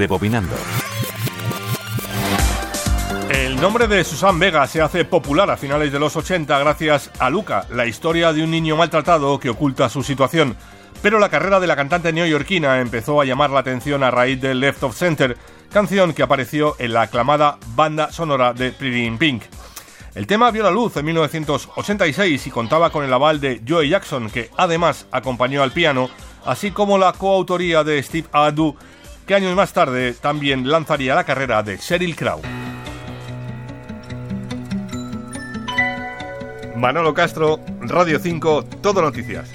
[0.00, 0.56] Rebobinando.
[3.28, 7.28] El nombre de Susan Vega se hace popular a finales de los 80 gracias a
[7.28, 10.56] Luca, la historia de un niño maltratado que oculta su situación.
[11.02, 14.54] Pero la carrera de la cantante neoyorquina empezó a llamar la atención a raíz de
[14.54, 15.36] Left of Center,
[15.70, 19.42] canción que apareció en la aclamada banda sonora de Pretty in Pink.
[20.14, 24.30] El tema vio la luz en 1986 y contaba con el aval de Joey Jackson,
[24.30, 26.08] que además acompañó al piano,
[26.46, 28.78] así como la coautoría de Steve Adu,
[29.30, 32.40] que años más tarde también lanzaría la carrera de Sheryl Crow.
[36.74, 39.48] Manolo Castro, Radio 5, Todo Noticias.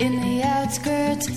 [0.00, 1.28] in the outskirts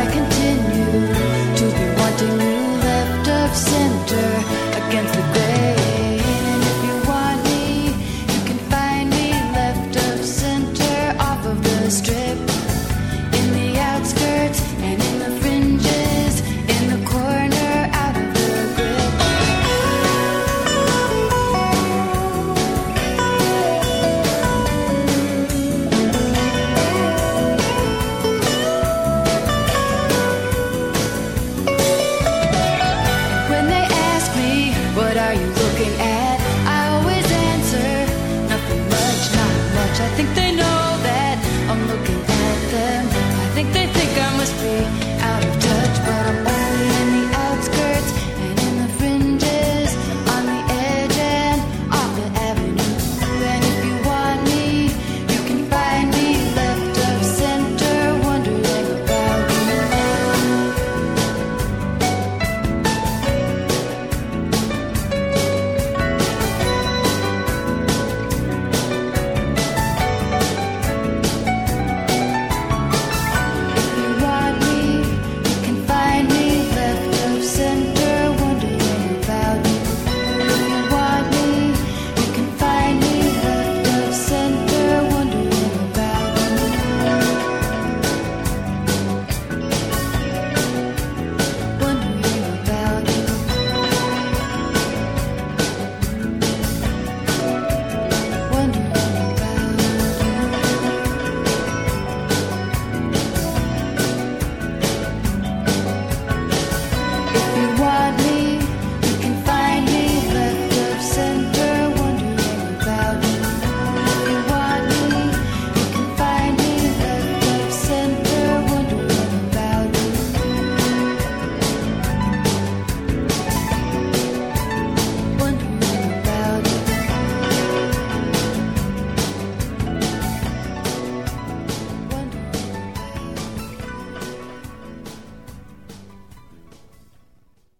[0.00, 0.29] I can